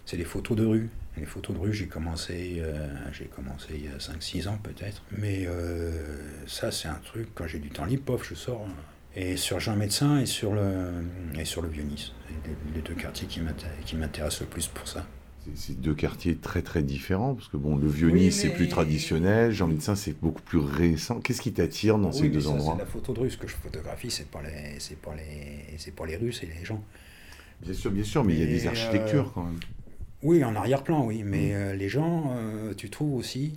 c'est 0.06 0.17
les 0.17 0.25
photos 0.25 0.56
de 0.56 0.64
rue. 0.64 0.91
Les 1.17 1.26
photos 1.26 1.55
de 1.55 1.61
rue, 1.61 1.75
j'ai 1.75 1.87
commencé, 1.87 2.56
euh, 2.61 2.88
commencé 3.37 3.75
il 3.75 3.85
y 3.85 3.88
a 3.88 3.99
5-6 3.99 4.49
ans 4.49 4.58
peut-être. 4.62 5.03
Mais 5.19 5.44
euh, 5.47 5.93
ça, 6.47 6.73
c'est 6.73 6.88
un 6.88 7.00
truc, 7.05 7.29
quand 7.35 7.47
j'ai 7.47 7.58
du 7.58 7.69
temps 7.69 7.85
libre, 7.85 8.03
pof, 8.05 8.26
je 8.26 8.35
sors. 8.35 8.67
Et 9.15 9.37
sur 9.37 9.61
Jean 9.61 9.76
Médecin 9.76 10.20
et 10.20 10.26
sur 10.26 10.55
le, 10.55 11.05
et 11.38 11.44
sur 11.44 11.61
le 11.61 11.69
Vieux-Nice. 11.69 12.12
Les, 12.75 12.81
deux 12.81 12.94
quartiers 12.94 13.29
qui 13.29 13.41
m'intéressent 13.97 14.41
le 14.41 14.47
plus 14.47 14.69
pour 14.69 14.88
ça. 14.88 15.06
C'est 15.55 15.81
deux 15.81 15.94
quartiers 15.94 16.37
très 16.37 16.62
très 16.62 16.83
différents, 16.83 17.35
parce 17.35 17.49
que 17.49 17.56
bon, 17.56 17.77
le 17.77 17.89
Vieux-Nice 17.89 18.41
c'est 18.43 18.50
plus 18.50 18.69
traditionnel, 18.69 19.53
Jean 19.53 19.67
Médecin 19.67 19.97
c'est 19.97 20.19
beaucoup 20.21 20.43
plus 20.43 20.59
récent. 20.59 21.21
Qu'est-ce 21.21 21.43
qui 21.43 21.53
t'attire 21.53 21.99
dans 21.99 22.12
ces 22.12 22.29
deux 22.29 22.47
endroits 22.47 22.77
La 22.79 22.87
photo 22.87 23.12
de 23.12 23.21
rue, 23.21 23.31
ce 23.31 23.37
que 23.37 23.49
je 23.49 23.55
photographie, 23.55 24.11
c'est 24.11 24.29
pas 24.29 24.41
les, 24.43 24.79
c'est 24.79 24.99
pas 24.99 25.15
les, 25.15 25.79
c'est 25.79 25.94
pas 25.94 26.06
les 26.06 26.17
rues, 26.17 26.33
c'est 26.33 26.47
les 26.47 26.65
gens. 26.65 26.83
Bien 27.62 27.75
sûr, 27.75 27.91
bien 27.91 28.05
sûr, 28.05 28.25
mais 28.25 28.35
il 28.35 28.41
y 28.41 28.43
a 28.43 28.47
des 28.47 28.67
architectures 28.67 29.27
euh, 29.27 29.33
quand 29.35 29.44
même. 29.44 29.61
Oui, 30.23 30.44
en 30.44 30.55
arrière-plan, 30.55 31.05
oui. 31.05 31.23
Mais 31.25 31.50
mm. 31.50 31.55
euh, 31.55 31.75
les 31.75 31.89
gens, 31.89 32.35
euh, 32.37 32.75
tu 32.75 32.91
trouves 32.91 33.15
aussi, 33.15 33.55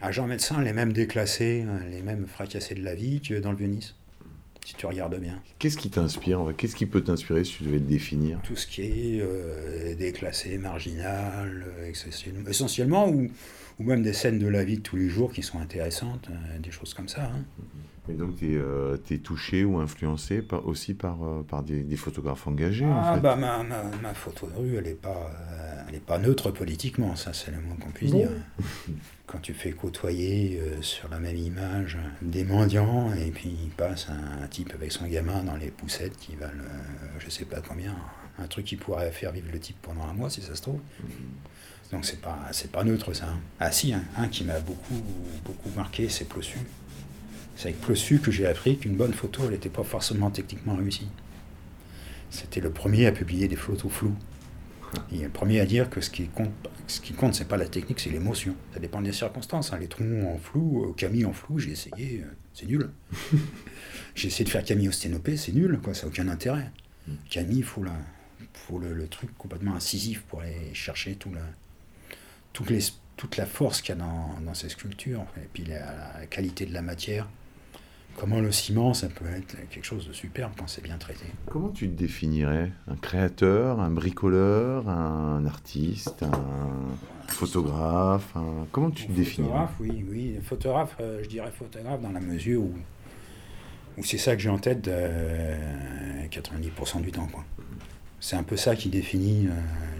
à 0.00 0.10
Jean 0.10 0.26
Médecin, 0.26 0.62
les 0.62 0.72
mêmes 0.72 0.92
déclassés, 0.92 1.64
hein, 1.68 1.80
les 1.90 2.02
mêmes 2.02 2.26
fracassés 2.26 2.74
de 2.74 2.82
la 2.82 2.94
vie 2.94 3.20
que 3.20 3.34
dans 3.34 3.50
le 3.50 3.56
Vieux-Nice. 3.56 3.94
Si 4.66 4.74
tu 4.74 4.84
regardes 4.86 5.20
bien. 5.20 5.40
Qu'est-ce 5.60 5.76
qui 5.76 5.90
t'inspire 5.90 6.52
Qu'est-ce 6.58 6.74
qui 6.74 6.86
peut 6.86 7.00
t'inspirer 7.00 7.44
si 7.44 7.58
tu 7.58 7.62
devais 7.62 7.78
le 7.78 7.84
définir? 7.84 8.40
Tout 8.42 8.56
ce 8.56 8.66
qui 8.66 8.82
est 8.82 9.20
euh, 9.20 9.94
déclassé, 9.94 10.58
marginal, 10.58 11.64
essentiellement, 12.48 13.08
ou, 13.08 13.28
ou 13.78 13.84
même 13.84 14.02
des 14.02 14.12
scènes 14.12 14.38
de 14.38 14.46
la 14.46 14.64
vie 14.64 14.78
de 14.78 14.82
tous 14.82 14.96
les 14.96 15.08
jours 15.08 15.32
qui 15.32 15.42
sont 15.42 15.58
intéressantes, 15.58 16.28
des 16.60 16.70
choses 16.70 16.94
comme 16.94 17.08
ça. 17.08 17.24
Hein. 17.24 17.44
Mm-hmm. 17.60 17.86
Et 18.08 18.12
donc, 18.12 18.36
tu 18.36 18.52
es, 18.52 18.56
euh, 18.56 18.96
touché 19.22 19.64
ou 19.64 19.78
influencé 19.78 20.42
par, 20.42 20.66
aussi 20.66 20.94
par, 20.94 21.22
euh, 21.24 21.42
par 21.42 21.62
des, 21.62 21.82
des, 21.82 21.96
photographes 21.96 22.46
engagés 22.46 22.86
ah, 22.86 23.12
en 23.12 23.14
fait. 23.14 23.20
bah, 23.20 23.34
ma, 23.34 23.62
ma, 23.64 23.82
ma, 24.00 24.14
photo 24.14 24.48
de 24.48 24.54
rue, 24.54 24.76
elle 24.76 24.84
n'est 24.84 24.94
pas, 24.94 25.30
euh, 25.90 25.98
pas 26.06 26.18
neutre 26.18 26.50
politiquement, 26.50 27.16
ça 27.16 27.32
c'est 27.32 27.50
le 27.50 27.60
moins 27.60 27.76
qu'on 27.76 27.90
puisse 27.90 28.12
dire. 28.12 28.30
Quand 29.26 29.40
tu 29.40 29.54
fais 29.54 29.72
côtoyer 29.72 30.60
sur 30.82 31.08
la 31.08 31.18
même 31.18 31.36
image 31.36 31.98
des 32.22 32.44
mendiants, 32.44 33.12
et 33.12 33.30
puis 33.32 33.56
il 33.64 33.70
passe 33.70 34.08
un, 34.08 34.46
type 34.46 34.72
avec 34.74 34.92
son 34.92 35.06
gamin 35.06 35.42
dans 35.42 35.56
les 35.56 35.70
poussettes 35.70 36.16
qui 36.16 36.36
valent 36.36 36.52
je 37.18 37.28
sais 37.28 37.44
pas 37.44 37.60
combien, 37.60 37.96
un 38.38 38.46
truc 38.46 38.66
qui 38.66 38.76
pourrait 38.76 39.10
faire 39.10 39.32
vivre 39.32 39.48
le 39.52 39.58
type 39.58 39.78
pendant 39.82 40.04
un 40.04 40.12
mois 40.12 40.30
si 40.30 40.42
ça 40.42 40.54
se 40.54 40.62
trouve. 40.62 40.80
Donc 41.92 42.04
c'est 42.04 42.20
pas, 42.20 42.50
pas 42.72 42.84
neutre 42.84 43.12
ça. 43.12 43.26
Hein. 43.26 43.40
Ah 43.60 43.70
si, 43.70 43.92
un 43.92 44.28
qui 44.28 44.44
m'a 44.44 44.58
beaucoup, 44.60 45.02
beaucoup 45.44 45.70
marqué, 45.76 46.08
c'est 46.08 46.24
Plossu. 46.24 46.58
C'est 47.56 47.68
avec 47.68 47.80
Plossu 47.80 48.18
que 48.18 48.30
j'ai 48.30 48.46
appris 48.46 48.76
qu'une 48.76 48.96
bonne 48.96 49.14
photo, 49.14 49.42
elle 49.44 49.52
n'était 49.52 49.70
pas 49.70 49.84
forcément 49.84 50.30
techniquement 50.30 50.76
réussie. 50.76 51.08
C'était 52.30 52.60
le 52.60 52.70
premier 52.70 53.06
à 53.06 53.12
publier 53.12 53.48
des 53.48 53.56
photos 53.56 53.90
floues. 53.90 54.16
Il 55.10 55.20
est 55.20 55.24
le 55.24 55.30
premier 55.30 55.60
à 55.60 55.66
dire 55.66 55.90
que 55.90 56.00
ce 56.00 56.10
qui 56.10 56.26
compte, 56.26 56.50
ce 56.86 57.00
qui 57.00 57.12
compte, 57.12 57.34
c'est 57.34 57.48
pas 57.48 57.56
la 57.56 57.66
technique, 57.66 58.00
c'est 58.00 58.10
l'émotion. 58.10 58.54
Ça 58.72 58.80
dépend 58.80 59.00
des 59.00 59.12
circonstances. 59.12 59.72
Hein. 59.72 59.78
Les 59.78 59.88
troncs 59.88 60.24
en 60.24 60.38
flou, 60.38 60.84
euh, 60.84 60.92
Camille 60.92 61.24
en 61.24 61.32
flou, 61.32 61.58
j'ai 61.58 61.72
essayé, 61.72 62.22
euh, 62.24 62.30
c'est 62.52 62.66
nul. 62.66 62.90
j'ai 64.14 64.28
essayé 64.28 64.44
de 64.44 64.50
faire 64.50 64.64
Camille 64.64 64.88
au 64.88 64.92
sténopé, 64.92 65.36
c'est 65.36 65.52
nul, 65.52 65.78
quoi, 65.82 65.94
ça 65.94 66.02
n'a 66.02 66.08
aucun 66.08 66.28
intérêt. 66.28 66.70
Mm. 67.06 67.12
Camille, 67.30 67.58
il 67.58 67.64
faut, 67.64 67.84
faut 68.54 68.78
le, 68.78 69.08
truc 69.08 69.36
complètement 69.36 69.74
incisif 69.74 70.22
pour 70.22 70.40
aller 70.40 70.72
chercher 70.72 71.14
tout 71.16 71.32
la, 71.32 71.42
toute 73.16 73.36
la 73.36 73.46
force 73.46 73.82
qu'il 73.82 73.94
y 73.94 73.98
a 73.98 74.00
dans, 74.00 74.40
dans, 74.44 74.54
ces 74.54 74.68
sculptures, 74.68 75.24
et 75.36 75.48
puis 75.52 75.64
la 75.64 76.26
qualité 76.26 76.66
de 76.66 76.72
la 76.72 76.82
matière 76.82 77.26
comment 78.16 78.40
le 78.40 78.50
ciment, 78.50 78.94
ça 78.94 79.08
peut 79.08 79.26
être 79.26 79.56
quelque 79.68 79.84
chose 79.84 80.08
de 80.08 80.12
superbe 80.12 80.52
quand 80.58 80.66
c'est 80.66 80.82
bien 80.82 80.98
traité. 80.98 81.26
Comment 81.46 81.68
tu 81.68 81.88
te 81.88 81.94
définirais? 81.94 82.72
Un 82.88 82.96
créateur, 82.96 83.80
un 83.80 83.90
bricoleur, 83.90 84.88
un 84.88 85.44
artiste, 85.46 86.22
un 86.22 87.28
photographe 87.28 88.34
Comment 88.72 88.90
tu 88.90 89.06
te 89.06 89.12
définirais? 89.12 89.52
Photographe, 89.52 89.74
oui, 89.80 90.04
oui. 90.08 90.38
Photographe, 90.42 90.96
euh, 91.00 91.22
je 91.22 91.28
dirais 91.28 91.50
photographe 91.50 92.00
dans 92.00 92.12
la 92.12 92.20
mesure 92.20 92.62
où, 92.62 92.74
où 93.98 94.04
c'est 94.04 94.18
ça 94.18 94.34
que 94.34 94.42
j'ai 94.42 94.50
en 94.50 94.58
tête 94.58 94.88
90% 94.88 94.88
euh, 94.88 97.00
du 97.00 97.12
temps. 97.12 97.26
Quoi. 97.26 97.44
C'est 98.20 98.36
un 98.36 98.42
peu 98.42 98.56
ça 98.56 98.74
qui 98.74 98.88
définit. 98.88 99.46
Euh, 99.46 99.50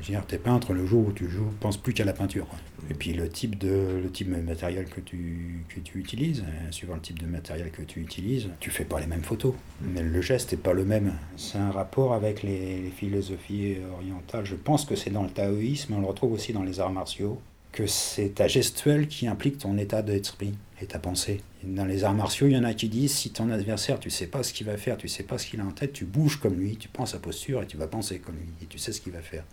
je 0.01 0.07
veux 0.07 0.13
dire, 0.15 0.27
t'es 0.27 0.39
peintre 0.39 0.73
le 0.73 0.87
jour 0.87 1.07
où 1.07 1.13
tu 1.13 1.29
joues, 1.29 1.51
pense 1.61 1.77
plus 1.77 1.93
qu'à 1.93 2.05
la 2.05 2.13
peinture. 2.13 2.47
Et 2.91 2.95
puis 2.95 3.13
le 3.13 3.29
type 3.29 3.59
de, 3.59 4.01
le 4.03 4.11
type 4.11 4.31
de 4.31 4.41
matériel 4.41 4.87
que 4.87 5.01
tu, 5.01 5.65
que 5.69 5.81
tu 5.81 5.99
utilises, 5.99 6.43
euh, 6.43 6.71
suivant 6.71 6.95
le 6.95 7.01
type 7.01 7.19
de 7.19 7.27
matériel 7.27 7.71
que 7.71 7.83
tu 7.83 8.01
utilises, 8.01 8.49
tu 8.61 8.71
fais 8.71 8.85
pas 8.85 9.01
les 9.01 9.07
mêmes 9.07 9.23
photos. 9.23 9.55
Mais 9.83 10.03
le 10.03 10.21
geste 10.21 10.53
n'est 10.53 10.59
pas 10.59 10.73
le 10.73 10.85
même. 10.85 11.13
C'est 11.37 11.59
un 11.59 11.71
rapport 11.71 12.15
avec 12.15 12.43
les, 12.43 12.81
les, 12.81 12.91
philosophies 12.91 13.77
orientales. 13.93 14.47
Je 14.47 14.55
pense 14.55 14.85
que 14.85 14.97
c'est 14.97 15.11
dans 15.11 15.23
le 15.23 15.31
taoïsme, 15.31 15.95
on 15.95 16.01
le 16.01 16.07
retrouve 16.07 16.33
aussi 16.33 16.53
dans 16.53 16.63
les 16.63 16.81
arts 16.81 16.93
martiaux, 16.93 17.41
que 17.73 17.87
c'est 17.87 18.37
ta 18.37 18.49
gestuelle 18.49 19.09
qui 19.09 19.27
implique 19.27 19.59
ton 19.59 19.77
état 19.77 20.03
d'esprit 20.03 20.55
et 20.81 20.87
ta 20.87 20.99
pensée. 20.99 21.41
Dans 21.65 21.85
les 21.85 22.05
arts 22.05 22.15
martiaux, 22.15 22.47
il 22.47 22.53
y 22.53 22.57
en 22.57 22.65
a 22.65 22.75
qui 22.75 22.89
disent 22.89 23.15
si 23.15 23.31
ton 23.31 23.51
adversaire, 23.51 23.99
tu 23.99 24.11
sais 24.11 24.27
pas 24.27 24.43
ce 24.43 24.53
qu'il 24.53 24.67
va 24.67 24.77
faire, 24.77 24.97
tu 24.97 25.09
sais 25.09 25.23
pas 25.23 25.39
ce 25.39 25.47
qu'il 25.47 25.61
a 25.61 25.65
en 25.65 25.71
tête, 25.71 25.93
tu 25.93 26.05
bouges 26.05 26.37
comme 26.37 26.59
lui, 26.59 26.77
tu 26.77 26.89
prends 26.89 27.07
sa 27.07 27.19
posture 27.19 27.63
et 27.63 27.67
tu 27.67 27.77
vas 27.77 27.87
penser 27.87 28.19
comme 28.19 28.37
lui 28.37 28.49
et 28.63 28.67
tu 28.67 28.79
sais 28.79 28.93
ce 28.93 29.01
qu'il 29.01 29.13
va 29.13 29.21
faire. 29.21 29.45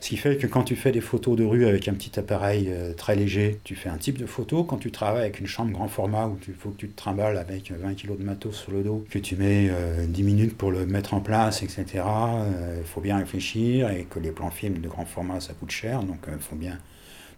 Ce 0.00 0.10
qui 0.10 0.18
fait 0.18 0.36
que 0.36 0.46
quand 0.46 0.62
tu 0.62 0.76
fais 0.76 0.92
des 0.92 1.00
photos 1.00 1.38
de 1.38 1.44
rue 1.44 1.66
avec 1.66 1.88
un 1.88 1.94
petit 1.94 2.18
appareil 2.18 2.66
euh, 2.68 2.92
très 2.92 3.16
léger, 3.16 3.60
tu 3.64 3.74
fais 3.74 3.88
un 3.88 3.96
type 3.96 4.18
de 4.18 4.26
photo. 4.26 4.62
Quand 4.62 4.76
tu 4.76 4.90
travailles 4.90 5.22
avec 5.22 5.40
une 5.40 5.46
chambre 5.46 5.72
grand 5.72 5.88
format 5.88 6.26
où 6.26 6.38
il 6.46 6.54
faut 6.54 6.70
que 6.70 6.76
tu 6.76 6.88
te 6.88 6.96
trimbales 6.96 7.38
avec 7.38 7.70
20 7.72 7.94
kg 7.94 8.18
de 8.18 8.24
matos 8.24 8.56
sur 8.56 8.72
le 8.72 8.82
dos, 8.82 9.06
que 9.08 9.18
tu 9.18 9.36
mets 9.36 9.70
10 10.06 10.22
minutes 10.22 10.56
pour 10.56 10.70
le 10.70 10.84
mettre 10.84 11.14
en 11.14 11.20
place, 11.20 11.62
etc., 11.62 11.86
il 11.94 12.84
faut 12.84 13.00
bien 13.00 13.16
réfléchir 13.18 13.90
et 13.90 14.04
que 14.04 14.18
les 14.18 14.32
plans 14.32 14.50
films 14.50 14.78
de 14.78 14.88
grand 14.88 15.06
format, 15.06 15.40
ça 15.40 15.54
coûte 15.54 15.70
cher. 15.70 16.02
Donc 16.02 16.26
il 16.28 16.42
faut 16.42 16.56
bien 16.56 16.78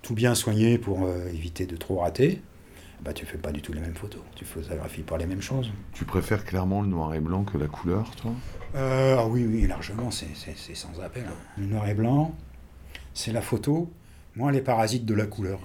tout 0.02 0.14
bien 0.14 0.34
soigner 0.34 0.78
pour 0.78 1.08
éviter 1.32 1.66
de 1.66 1.76
trop 1.76 1.98
rater 1.98 2.40
bah, 3.02 3.12
tu 3.12 3.26
fais 3.26 3.38
pas 3.38 3.50
du 3.50 3.60
tout 3.60 3.72
les 3.72 3.80
mêmes 3.80 3.94
photos. 3.94 4.22
Tu 4.34 4.44
photographies 4.44 5.02
pas 5.02 5.18
les 5.18 5.26
mêmes 5.26 5.42
choses. 5.42 5.70
Tu 5.92 6.04
préfères 6.04 6.44
clairement 6.44 6.82
le 6.82 6.88
noir 6.88 7.14
et 7.14 7.20
blanc 7.20 7.42
que 7.44 7.58
la 7.58 7.66
couleur, 7.66 8.14
toi? 8.16 8.32
Euh, 8.76 9.16
ah 9.18 9.26
Oui, 9.26 9.44
oui, 9.44 9.66
largement, 9.66 10.10
c'est 10.10 10.74
sans 10.74 11.00
appel. 11.00 11.24
Hein. 11.26 11.34
Le 11.58 11.66
noir 11.66 11.88
et 11.88 11.94
blanc, 11.94 12.34
c'est 13.12 13.32
la 13.32 13.42
photo, 13.42 13.90
moins 14.36 14.52
les 14.52 14.60
parasites 14.60 15.04
de 15.04 15.14
la 15.14 15.26
couleur. 15.26 15.60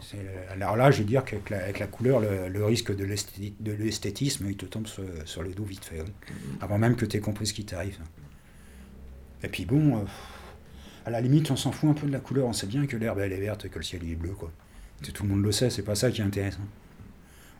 Alors 0.51 0.75
là, 0.75 0.89
je 0.89 0.99
veux 0.99 1.07
dire 1.07 1.23
qu'avec 1.23 1.79
la, 1.79 1.87
couleur, 1.87 2.19
le, 2.21 2.65
risque 2.65 2.95
de 2.95 3.05
l'esthétisme, 3.05 4.47
il 4.49 4.57
te 4.57 4.65
tombe 4.65 4.87
sur, 4.87 5.43
le 5.43 5.53
dos 5.53 5.63
vite 5.63 5.85
fait. 5.85 5.99
Hein. 5.99 6.05
Avant 6.61 6.79
même 6.79 6.95
que 6.95 7.05
tu 7.05 7.17
aies 7.17 7.21
compris 7.21 7.45
ce 7.45 7.53
qui 7.53 7.65
t'arrive. 7.65 7.99
Et 9.43 9.47
puis 9.47 9.65
bon, 9.65 9.97
euh, 9.97 10.01
à 11.05 11.11
la 11.11 11.21
limite, 11.21 11.51
on 11.51 11.55
s'en 11.55 11.71
fout 11.71 11.91
un 11.91 11.93
peu 11.93 12.07
de 12.07 12.11
la 12.11 12.19
couleur. 12.19 12.47
On 12.47 12.53
sait 12.53 12.65
bien 12.65 12.87
que 12.87 12.97
l'herbe, 12.97 13.19
elle 13.19 13.31
est 13.31 13.39
verte 13.39 13.65
et 13.65 13.69
que 13.69 13.77
le 13.77 13.83
ciel 13.83 14.03
est 14.03 14.15
bleu. 14.15 14.31
Quoi. 14.31 14.51
Tout 15.13 15.23
le 15.23 15.29
monde 15.29 15.43
le 15.43 15.51
sait, 15.51 15.69
c'est 15.69 15.83
pas 15.83 15.93
ça 15.93 16.09
qui 16.09 16.21
est 16.21 16.23
intéressant. 16.23 16.63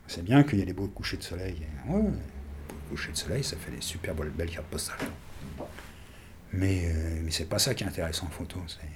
C'est 0.08 0.24
bien 0.24 0.42
qu'il 0.42 0.58
y 0.58 0.62
ait 0.62 0.66
des 0.66 0.72
beaux 0.72 0.88
couchers 0.88 1.18
de 1.18 1.22
soleil. 1.22 1.60
Ouais, 1.86 2.00
les 2.00 2.90
couchers 2.90 3.12
de 3.12 3.16
soleil, 3.16 3.44
ça 3.44 3.56
fait 3.56 3.70
des 3.70 3.82
super 3.82 4.14
belles 4.14 4.50
cartes 4.50 4.66
postales. 4.66 4.96
Mais, 6.54 6.86
euh, 6.86 7.20
mais 7.22 7.30
c'est 7.30 7.44
pas 7.44 7.58
ça 7.58 7.74
qui 7.74 7.84
est 7.84 7.86
intéressant 7.86 8.26
en 8.26 8.30
photo. 8.30 8.58
Il 8.66 8.86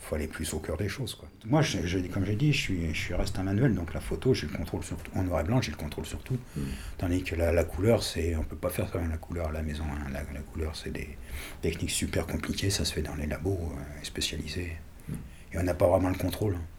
faut 0.00 0.16
aller 0.16 0.26
plus 0.26 0.52
au 0.54 0.58
cœur 0.58 0.76
des 0.76 0.88
choses. 0.88 1.14
Quoi. 1.14 1.28
Moi, 1.44 1.62
je, 1.62 1.98
comme 2.08 2.24
j'ai 2.24 2.34
dit, 2.34 2.52
je 2.52 2.60
suis, 2.60 2.92
je 2.92 2.98
suis 2.98 3.14
reste 3.14 3.38
un 3.38 3.44
manuel, 3.44 3.76
donc 3.76 3.94
la 3.94 4.00
photo, 4.00 4.34
j'ai 4.34 4.48
le 4.48 4.56
contrôle 4.56 4.82
sur 4.82 4.96
tout. 4.96 5.12
En 5.14 5.22
noir 5.22 5.40
et 5.40 5.44
blanc, 5.44 5.62
j'ai 5.62 5.70
le 5.70 5.76
contrôle 5.76 6.04
sur 6.04 6.18
tout. 6.24 6.38
Mm. 6.56 6.62
Tandis 6.98 7.22
que 7.22 7.36
la, 7.36 7.62
couleur, 7.62 8.02
c'est, 8.02 8.34
on 8.34 8.42
peut 8.42 8.56
pas 8.56 8.70
faire 8.70 8.88
ça 8.88 8.98
avec 8.98 9.10
la 9.10 9.18
couleur 9.18 9.48
à 9.50 9.52
la 9.52 9.62
maison. 9.62 9.84
Hein. 9.84 10.10
La, 10.12 10.40
couleur, 10.40 10.74
c'est 10.74 10.90
des 10.90 11.16
techniques 11.62 11.92
super 11.92 12.26
compliquées, 12.26 12.70
ça 12.70 12.84
se 12.84 12.92
fait 12.92 13.02
dans 13.02 13.14
les 13.14 13.26
labos 13.26 13.60
euh, 13.72 14.02
spécialisés. 14.02 14.72
Mm. 15.08 15.12
Et 15.52 15.58
on 15.58 15.62
n'a 15.62 15.74
pas 15.74 15.86
vraiment 15.86 16.08
le 16.08 16.16
contrôle. 16.16 16.56
Hein 16.56 16.77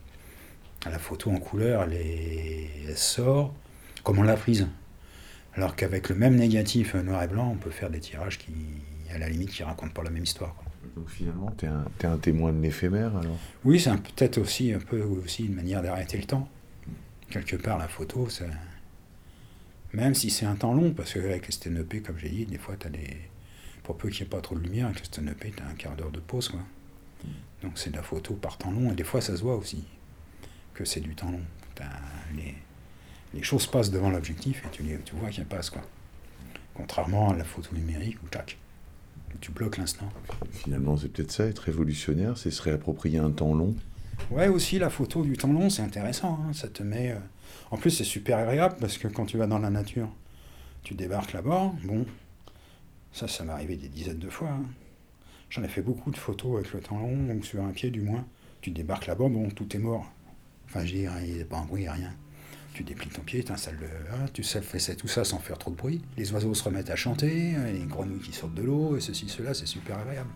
la 0.86 1.00
photo 1.00 1.32
en 1.32 1.40
couleur, 1.40 1.84
elle, 1.84 2.96
sort 2.96 3.54
comme 4.04 4.20
on 4.20 4.24
l'a 4.24 4.38
prise. 4.38 4.68
Alors 5.54 5.76
qu'avec 5.76 6.10
le 6.10 6.16
même 6.16 6.36
négatif 6.36 6.96
noir 6.96 7.24
et 7.24 7.28
blanc, 7.28 7.50
on 7.52 7.58
peut 7.58 7.70
faire 7.70 7.90
des 7.90 8.00
tirages 8.00 8.38
qui, 8.38 8.54
à 9.14 9.18
la 9.18 9.28
limite, 9.28 9.50
qui 9.50 9.64
racontent 9.64 9.92
pas 9.92 10.04
la 10.04 10.10
même 10.10 10.24
histoire. 10.24 10.56
Donc 10.96 11.10
finalement, 11.10 11.54
tu 11.58 11.66
es, 11.66 12.06
un 12.06 12.18
témoin 12.18 12.54
de 12.54 12.62
l'éphémère 12.62 13.16
alors? 13.18 13.38
Oui, 13.66 13.80
c'est 13.80 13.92
peut-être 13.92 14.38
aussi 14.38 14.72
un 14.74 14.80
peu 14.80 15.02
aussi 15.02 15.46
une 15.46 15.56
manière 15.56 15.82
d'arrêter 15.82 16.18
le 16.18 16.24
temps. 16.24 16.48
Quelque 17.30 17.58
part, 17.58 17.78
la 17.78 17.88
photo, 17.88 18.28
même 19.94 20.16
si 20.16 20.30
c'est 20.30 20.46
un 20.46 20.56
temps 20.56 20.74
long, 20.74 20.94
parce 20.94 21.14
qu'avec 21.14 21.46
les 21.46 21.52
STNEP, 21.52 22.04
comme 22.04 22.18
j'ai 22.18 22.30
dit, 22.30 22.46
des 22.46 22.58
fois, 22.58 22.76
as 22.86 22.90
des... 22.90 23.18
pour 23.84 23.98
peu 23.98 24.10
qu'il 24.10 24.24
n'y 24.24 24.28
ait 24.28 24.30
pas 24.30 24.42
trop 24.42 24.56
de 24.56 24.62
lumière, 24.62 24.88
avec 24.88 25.00
les 25.00 25.06
STNEP, 25.06 25.56
tu 25.56 25.64
as 25.64 25.68
un 25.68 25.74
quart 25.74 25.96
d'heure 25.96 26.12
de 26.12 26.20
pause. 26.20 26.50
Quoi. 26.50 26.62
Donc 27.64 27.74
c'est 27.76 27.90
de 27.90 27.98
la 27.98 28.04
photo 28.04 28.34
par 28.34 28.58
temps 28.58 28.72
long, 28.72 28.92
et 28.92 28.96
des 28.96 29.04
fois, 29.04 29.22
ça 29.22 29.36
se 29.36 29.42
voit 29.42 29.56
aussi 29.56 29.84
c'est 30.86 31.00
du 31.00 31.16
temps 31.16 31.32
long. 31.32 31.42
Les, 33.34 33.44
choses 33.44 33.68
passent 33.68 33.92
devant 33.92 34.10
l'objectif 34.10 34.64
et 34.66 34.70
tu, 34.72 34.84
tu 35.06 35.16
vois 35.16 35.30
qu'elles 35.30 35.46
passent. 35.46 35.70
Quoi. 35.70 35.82
Contrairement 36.74 37.32
à 37.32 37.36
la 37.36 37.44
photo 37.44 37.74
numérique 37.74 38.18
où 38.24 38.28
tac, 38.28 38.58
tu 39.42 39.52
bloques 39.52 39.78
l'instant. 39.78 40.10
Finalement, 40.52 40.98
c'est 40.98 41.10
peut-être 41.10 41.32
ça, 41.32 41.46
être 41.46 41.60
révolutionnaire, 41.60 42.38
c'est 42.38 42.52
se 42.52 42.62
réapproprier 42.62 43.20
un 43.20 43.32
temps 43.32 43.54
long. 43.54 43.76
Ouais, 44.32 44.48
aussi 44.48 44.80
la 44.80 44.90
photo 44.90 45.24
du 45.24 45.38
temps 45.38 45.52
long, 45.52 45.70
c'est 45.70 45.82
intéressant. 45.82 46.40
Hein. 46.44 46.54
Ça 46.54 46.68
te 46.68 46.84
met. 46.84 47.12
Euh, 47.12 47.20
en 47.72 47.78
plus, 47.78 47.92
c'est 47.92 48.04
super 48.04 48.38
agréable 48.38 48.76
parce 48.80 48.98
que 48.98 49.08
quand 49.08 49.26
tu 49.26 49.38
vas 49.38 49.48
dans 49.48 49.60
la 49.60 49.70
nature, 49.70 50.10
tu 50.84 50.94
débarques 50.94 51.34
là-bas. 51.34 51.72
Bon, 51.84 52.06
ça, 53.14 53.28
ça 53.28 53.44
m'est 53.44 53.54
arrivé 53.54 53.76
des 53.76 53.88
dizaines 53.88 54.20
de 54.20 54.30
fois. 54.30 54.50
Hein. 54.50 54.66
J'en 55.50 55.64
ai 55.64 55.68
fait 55.68 55.82
beaucoup 55.82 56.12
de 56.12 56.18
photos 56.18 56.60
avec 56.60 56.74
le 56.74 56.80
temps 56.80 57.00
long, 57.00 57.16
donc 57.28 57.46
sur 57.46 57.64
un 57.64 57.72
pied 57.72 57.90
du 57.90 58.02
moins. 58.02 58.26
Tu 58.62 58.72
débarques 58.72 59.08
là-bas, 59.08 59.30
bon, 59.30 59.50
tout 59.50 59.76
est 59.76 59.80
mort. 59.80 60.12
Enfin, 60.70 60.86
je 60.86 60.94
dis, 60.94 61.08
il 61.26 61.36
n'y 61.36 61.44
pas 61.46 61.58
un 61.58 61.66
bruit, 61.66 61.90
rien. 61.90 62.14
Tu 62.74 62.84
déplies 62.84 63.10
ton 63.10 63.24
pied, 63.24 63.44
tu 63.44 63.52
installes 63.52 63.80
le. 63.80 63.88
Hein, 63.88 64.28
tu 64.32 64.44
fais 64.44 64.96
tout 64.96 65.08
ça 65.08 65.24
sans 65.24 65.40
faire 65.40 65.58
trop 65.58 65.72
de 65.72 65.76
bruit. 65.76 66.04
Les 66.16 66.32
oiseaux 66.32 66.54
se 66.54 66.64
remettent 66.64 66.92
à 66.92 66.96
chanter, 66.96 67.56
les 67.74 67.86
grenouilles 67.86 68.20
qui 68.20 68.32
sortent 68.32 68.54
de 68.54 68.62
l'eau, 68.62 68.96
et 68.96 69.02
ceci, 69.02 69.28
cela, 69.30 69.56
c'est 69.56 69.66
super 69.66 69.98
agréable. 69.98 70.30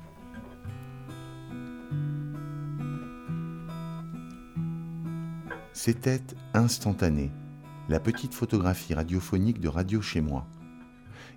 C'était 5.71 6.21
instantané, 6.55 7.29
la 7.87 7.99
petite 7.99 8.33
photographie 8.33 8.95
radiophonique 8.95 9.59
de 9.59 9.67
Radio 9.67 10.01
Chez 10.01 10.21
Moi. 10.21 10.47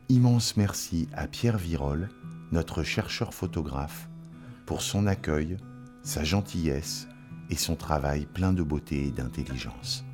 Immense 0.08 0.56
merci 0.56 1.08
à 1.12 1.26
Pierre 1.26 1.58
Virol, 1.58 2.08
notre 2.50 2.82
chercheur 2.82 3.34
photographe, 3.34 4.08
pour 4.64 4.80
son 4.80 5.06
accueil, 5.06 5.58
sa 6.02 6.24
gentillesse 6.24 7.08
et 7.50 7.56
son 7.56 7.76
travail 7.76 8.26
plein 8.26 8.52
de 8.52 8.62
beauté 8.62 9.06
et 9.06 9.10
d'intelligence. 9.10 10.04